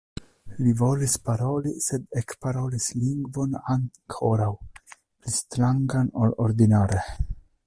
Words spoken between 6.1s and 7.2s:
ol ordinare.